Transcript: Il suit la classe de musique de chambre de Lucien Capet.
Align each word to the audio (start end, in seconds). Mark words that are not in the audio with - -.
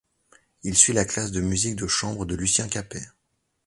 Il 0.63 0.75
suit 0.75 0.93
la 0.93 1.05
classe 1.05 1.29
de 1.29 1.41
musique 1.41 1.75
de 1.75 1.85
chambre 1.85 2.25
de 2.25 2.33
Lucien 2.33 2.67
Capet. 2.67 3.03